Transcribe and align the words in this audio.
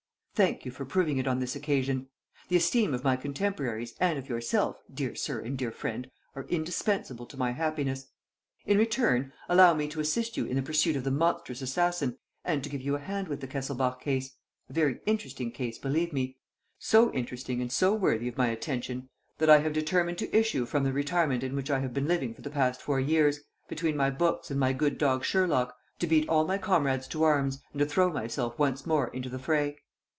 Thank 0.33 0.65
you 0.65 0.71
for 0.71 0.85
proving 0.85 1.19
it 1.19 1.27
on 1.27 1.39
this 1.39 1.55
occasion. 1.55 2.07
The 2.47 2.55
esteem 2.55 2.95
of 2.95 3.03
my 3.03 3.15
contemporaries 3.15 3.93
and 3.99 4.17
of 4.17 4.27
yourself, 4.27 4.81
dear 4.91 5.13
sir 5.13 5.39
and 5.39 5.55
dear 5.55 5.71
friend, 5.71 6.09
are 6.35 6.45
indispensable 6.49 7.27
to 7.27 7.37
my 7.37 7.51
happiness. 7.51 8.07
"In 8.65 8.79
return, 8.79 9.33
allow 9.47 9.75
me 9.75 9.87
to 9.89 9.99
assist 9.99 10.37
you 10.37 10.45
in 10.47 10.55
the 10.55 10.63
pursuit 10.63 10.95
of 10.95 11.03
the 11.03 11.11
monstrous 11.11 11.61
assassin 11.61 12.17
and 12.43 12.63
to 12.63 12.71
give 12.71 12.81
you 12.81 12.95
a 12.95 12.99
hand 12.99 13.27
with 13.27 13.39
the 13.39 13.47
Kesselbach 13.47 13.99
case, 14.01 14.31
a 14.67 14.73
very 14.73 14.99
interesting 15.05 15.51
case, 15.51 15.77
believe 15.77 16.11
me: 16.11 16.37
so 16.79 17.13
interesting 17.13 17.61
and 17.61 17.71
so 17.71 17.93
worthy 17.93 18.27
of 18.27 18.35
my 18.37 18.47
attention 18.47 19.09
that 19.37 19.49
I 19.49 19.59
have 19.59 19.73
determined 19.73 20.17
to 20.19 20.35
issue 20.35 20.65
from 20.65 20.85
the 20.85 20.93
retirement 20.93 21.43
in 21.43 21.55
which 21.55 21.69
I 21.69 21.81
have 21.81 21.93
been 21.93 22.07
living 22.07 22.33
for 22.33 22.41
the 22.41 22.49
past 22.49 22.81
four 22.81 22.99
years, 22.99 23.41
between 23.67 23.95
my 23.95 24.09
books 24.09 24.49
and 24.49 24.59
my 24.59 24.73
good 24.73 24.97
dog 24.97 25.23
Sherlock, 25.23 25.77
to 25.99 26.07
beat 26.07 26.27
all 26.27 26.45
my 26.47 26.57
comrades 26.57 27.07
to 27.09 27.21
arms 27.21 27.61
and 27.73 27.79
to 27.79 27.85
throw 27.85 28.11
myself 28.11 28.57
once 28.57 28.87
more 28.87 29.09
into 29.09 29.29
the 29.29 29.37
fray. 29.37 29.77